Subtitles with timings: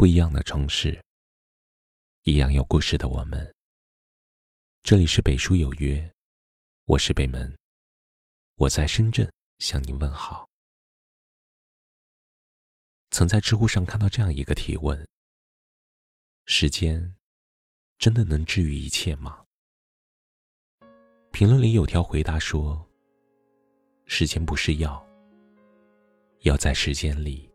[0.00, 0.98] 不一样的城市，
[2.22, 3.54] 一样有故事的我们。
[4.82, 6.10] 这里是北书有约，
[6.86, 7.54] 我是北门，
[8.54, 10.48] 我在深圳向您问好。
[13.10, 15.06] 曾在知乎上看到这样一个提问：
[16.46, 17.14] 时间
[17.98, 19.44] 真的能治愈一切吗？
[21.30, 22.88] 评论里有条回答说：
[24.06, 25.06] 时间不是药，
[26.44, 27.49] 药在时间里。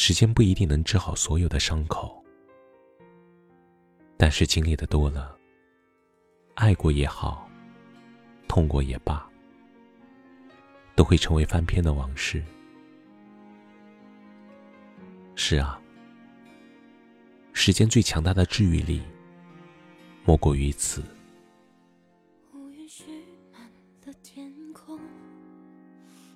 [0.00, 2.24] 时间不一定能治好所有的伤口，
[4.16, 5.36] 但是经历的多了，
[6.54, 7.50] 爱过也好，
[8.46, 9.28] 痛过也罢，
[10.94, 12.40] 都会成为翻篇的往事。
[15.34, 15.82] 是啊，
[17.52, 19.02] 时间最强大的治愈力，
[20.24, 21.02] 莫过于此。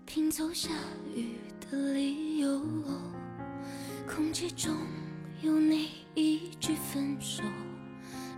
[0.05, 0.69] 拼凑下
[1.15, 2.61] 雨的理由。
[4.07, 4.75] 空气中
[5.43, 7.43] 有你一句分手，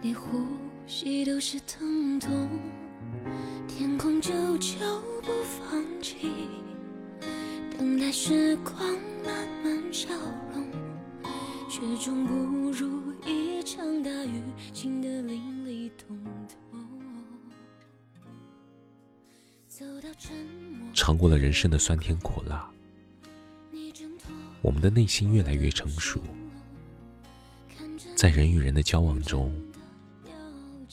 [0.03, 0.47] 连呼
[0.87, 2.49] 吸都是疼痛。
[3.67, 4.77] 天空久久
[5.23, 6.17] 不放弃，
[7.77, 8.77] 等待时光
[9.25, 10.09] 慢慢消
[10.53, 10.67] 融，
[11.69, 14.43] 却终不如一场大雨
[14.73, 16.17] 倾得淋漓通
[16.49, 16.57] 透。
[19.67, 22.71] 走到沉默尝过了人生的酸甜苦辣。
[24.65, 26.19] 我们的内心越来越成熟，
[28.17, 29.55] 在人与人的交往中，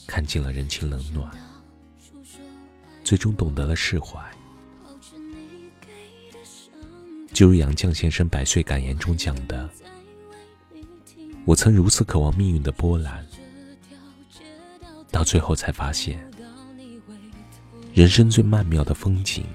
[0.06, 1.30] 看尽了人情冷暖，
[3.02, 4.20] 最终懂得了释怀。
[7.32, 9.70] 就如杨绛先生《百岁感言》中讲的
[11.46, 13.26] ：“我曾如此渴望命运的波澜，
[15.10, 16.22] 到最后才发现，
[17.94, 19.46] 人生最曼妙的风景，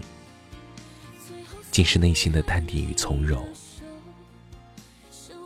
[1.70, 3.48] 竟是内心的淡定与从容。”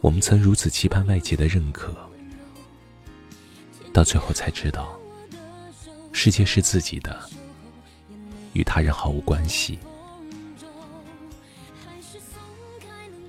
[0.02, 1.96] 我们曾如此期盼外界的认可，
[3.94, 5.00] 到最后才知道，
[6.12, 7.30] 世界是自己的，
[8.54, 9.78] 与他人毫无关系。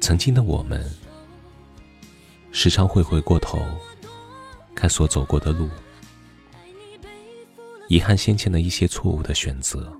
[0.00, 0.90] 曾经的我们，
[2.52, 3.62] 时常会回过头
[4.74, 5.68] 看所走过的路，
[7.88, 9.92] 遗憾先前的一些错误的选择。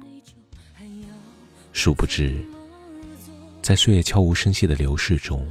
[1.74, 2.42] 殊不知，
[3.60, 5.46] 在岁月悄无声息的流逝中。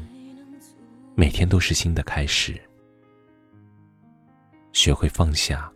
[1.14, 2.60] 每天都是新的开始，
[4.72, 5.72] 学会放下，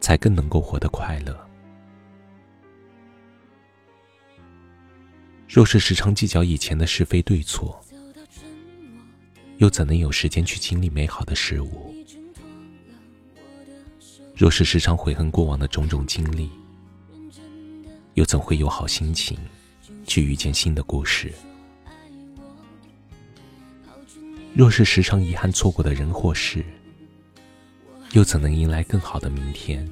[0.00, 1.34] 才更能够活得快乐。
[5.48, 7.82] 若是时常计较以前的是非对错，
[9.56, 11.94] 又怎能有时间去经历美好的事物？
[14.36, 16.50] 若是时常悔恨过往的种种经历，
[18.14, 19.38] 又怎会有好心情
[20.06, 21.32] 去遇见新的故事？
[24.56, 26.64] 若是时常遗憾错过的人或事，
[28.12, 29.86] 又怎能迎来更好的明天？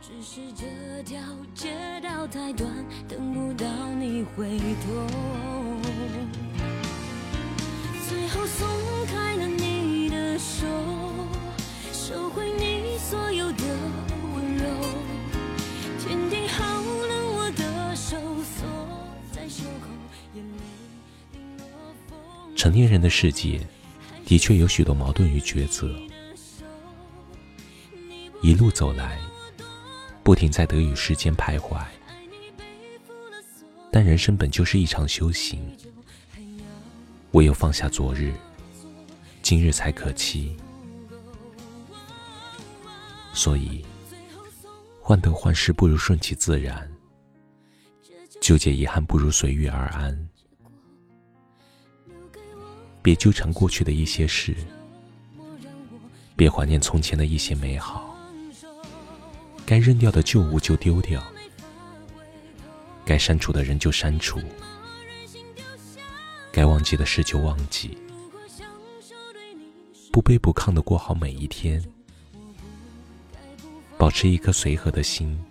[0.00, 1.18] 只是这条
[1.56, 2.72] 街道太短，
[3.08, 5.06] 等不到你回头
[8.08, 8.68] 最后松
[9.08, 10.64] 开了你的手，
[11.92, 13.64] 收回你所有的
[14.36, 14.64] 温柔，
[15.98, 18.68] 天地好了我的手，锁
[19.32, 19.88] 在袖口，
[20.36, 20.87] 眼泪。
[22.58, 23.64] 成年人的世界，
[24.26, 25.94] 的确有许多矛盾与抉择。
[28.42, 29.16] 一路走来，
[30.24, 31.80] 不停在得与失间徘徊。
[33.92, 35.72] 但人生本就是一场修行，
[37.30, 38.32] 唯有放下昨日，
[39.40, 40.56] 今日才可期。
[43.32, 43.86] 所以，
[45.00, 46.90] 患得患失不如顺其自然，
[48.40, 50.28] 纠结遗憾不如随遇而安。
[53.08, 54.54] 别纠缠过去的一些事，
[56.36, 58.14] 别怀念从前的一些美好。
[59.64, 61.24] 该扔掉的旧物就丢掉，
[63.06, 64.38] 该删除的人就删除，
[66.52, 67.96] 该忘记的事就忘记。
[70.12, 71.82] 不卑不亢的过好每一天，
[73.96, 75.42] 保持一颗随和的心，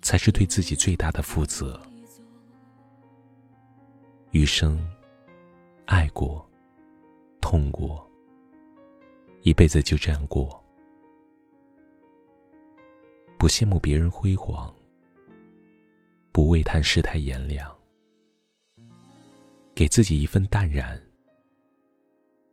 [0.00, 1.78] 才是对自己最大的负责。
[4.30, 4.82] 余生。
[5.86, 6.44] 爱过，
[7.40, 8.04] 痛过，
[9.42, 10.60] 一辈子就这样过。
[13.38, 14.74] 不羡慕别人辉煌，
[16.32, 17.72] 不为叹世态炎凉，
[19.76, 21.00] 给自己一份淡然，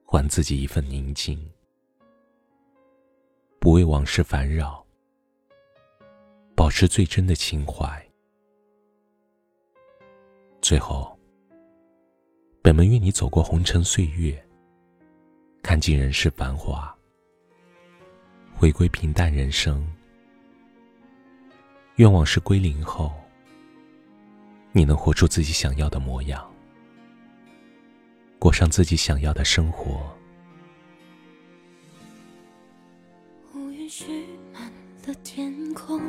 [0.05, 1.51] 还自己一份宁静。
[3.59, 4.85] 不为往事烦扰，
[6.53, 8.07] 保持最真的情怀。
[10.61, 11.12] 最后。
[12.63, 14.41] 本门与你走过红尘岁月，
[15.61, 16.95] 看尽人世繁华，
[18.55, 19.85] 回归平淡人生。
[21.97, 23.11] 愿往事归零后，
[24.71, 26.49] 你能活出自己想要的模样，
[28.39, 30.01] 过上自己想要的生活。
[33.55, 34.71] 乌云蓄满
[35.05, 36.01] 了天空，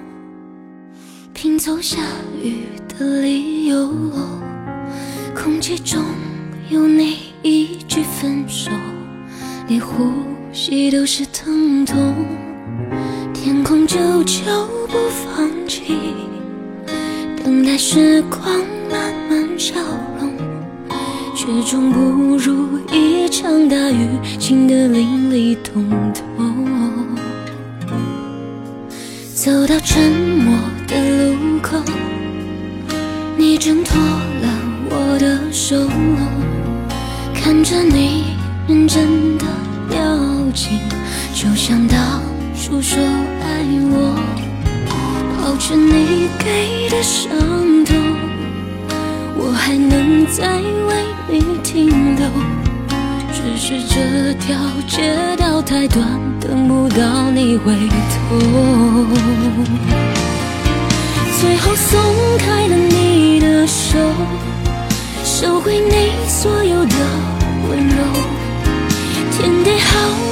[1.35, 1.99] 拼凑下
[2.41, 3.89] 雨的理由，
[5.35, 6.01] 空气中。
[6.71, 8.71] 有你一句分手，
[9.69, 10.11] 连呼
[10.51, 12.15] 吸都是疼痛。
[13.35, 14.41] 天空久久
[14.89, 15.99] 不放弃，
[17.43, 18.41] 等待时光
[18.91, 19.75] 慢慢消
[20.19, 20.33] 融，
[21.37, 24.09] 却终不如一场大雨
[24.39, 26.23] 倾得淋漓通透。
[29.35, 30.57] 走到沉默
[30.89, 31.79] 的路口，
[33.37, 34.49] 你挣脱了
[34.89, 35.77] 我的手。
[37.45, 39.45] 看着你认真的
[39.91, 40.01] 表
[40.55, 40.79] 情，
[41.35, 42.23] 就像当
[42.57, 42.99] 初说
[43.43, 43.63] 爱
[43.93, 44.19] 我，
[45.37, 47.29] 抱着你给的伤
[47.85, 47.95] 痛，
[49.37, 52.27] 我还能再为你停留。
[53.31, 54.57] 只是这条
[54.89, 56.03] 街道太短，
[56.41, 57.75] 等不到你回
[58.09, 58.39] 头。
[61.39, 62.01] 最后松
[62.39, 63.99] 开了你的手，
[65.45, 66.97] 收回你所有的。
[67.69, 67.97] 温柔，
[69.31, 69.91] 天地好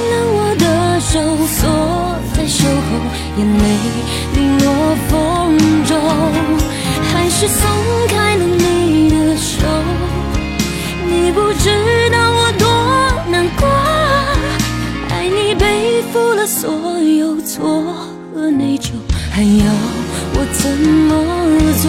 [0.09, 1.61] 冷，我的手锁
[2.33, 2.97] 在袖后，
[3.37, 3.63] 眼泪
[4.33, 4.67] 零落
[5.07, 5.13] 风
[5.85, 5.91] 中，
[7.13, 7.61] 还是松
[8.07, 9.67] 开了你的手。
[11.05, 11.69] 你不知
[12.09, 12.67] 道我多
[13.29, 13.69] 难过，
[15.11, 17.83] 爱你背负了所有错
[18.33, 18.89] 和内疚，
[19.31, 19.65] 还要
[20.33, 20.71] 我怎
[21.05, 21.11] 么
[21.83, 21.85] 做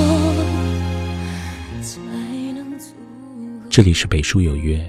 [3.74, 4.80] 这里是北书有约。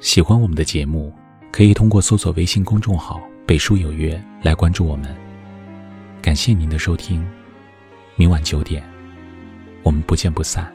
[0.00, 1.10] 喜欢我们的节目，
[1.50, 3.18] 可以通过搜索微信公众号
[3.48, 5.16] “北书有约”来关注我们。
[6.20, 7.26] 感谢您的收听，
[8.16, 8.84] 明晚九点，
[9.82, 10.70] 我们不见不散。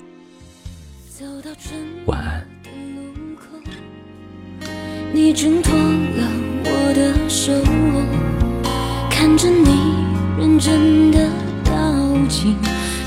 [2.08, 2.44] 晚安。
[5.14, 6.28] 你挣脱了
[6.66, 7.54] 我的手，
[9.12, 11.30] 看着你认真的
[11.64, 12.58] 表情，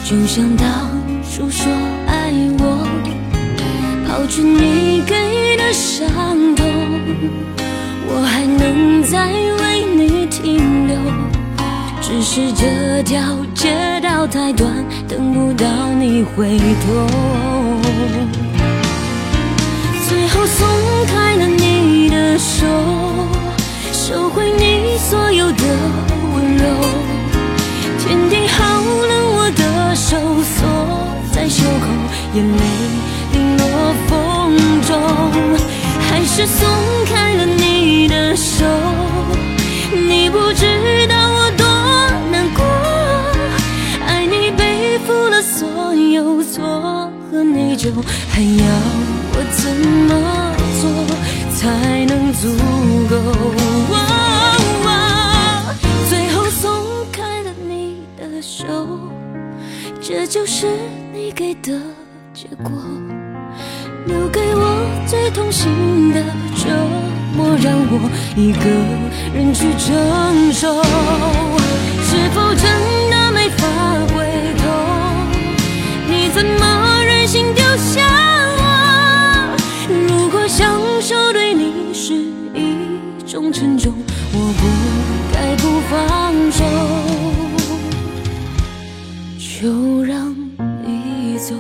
[0.04, 0.88] 就像当
[1.24, 1.66] 初说
[2.06, 2.30] 爱
[2.60, 3.01] 我，
[4.12, 5.72] 抛去你给的。
[5.72, 6.04] 伤
[6.54, 6.66] 痛，
[8.06, 10.98] 我还能再为你停留。
[12.02, 13.22] 只是这条
[13.54, 13.72] 街
[14.02, 14.70] 道太短，
[15.08, 15.66] 等不到
[15.98, 17.08] 你回头。
[20.06, 20.68] 最后松
[21.06, 22.66] 开了你的手，
[23.94, 25.64] 收回你所有的
[26.34, 26.64] 温柔。
[27.98, 30.68] 天地好冷，我的手锁
[31.32, 31.86] 在袖口，
[32.34, 32.62] 眼泪
[36.34, 36.66] 是松
[37.04, 38.64] 开了你的手，
[39.92, 41.66] 你不知道我多
[42.30, 42.64] 难过。
[44.06, 47.92] 爱你背负了所有错和内疚，
[48.30, 48.64] 还要
[49.34, 49.76] 我怎
[50.08, 50.10] 么
[50.80, 50.88] 做
[51.54, 52.48] 才能足
[53.10, 53.14] 够？
[56.08, 56.72] 最后松
[57.12, 58.64] 开了你的手，
[60.00, 60.66] 这就是
[61.12, 61.78] 你给的
[62.32, 62.72] 结果。
[64.04, 65.70] 留给我最痛心
[66.56, 66.68] 折
[67.36, 67.94] 磨，让我
[68.36, 68.64] 一个
[69.34, 70.82] 人去承受。
[72.04, 72.64] 是否真
[73.10, 73.66] 的没法
[74.14, 74.14] 回
[74.58, 74.62] 头？
[76.08, 78.00] 你怎么忍心丢下
[78.58, 79.56] 我？
[79.88, 82.14] 如果相守对你是
[82.54, 82.76] 一
[83.26, 83.92] 种沉重，
[84.32, 84.62] 我不
[85.32, 86.64] 该不放手，
[89.38, 90.34] 就让
[90.84, 91.54] 你走。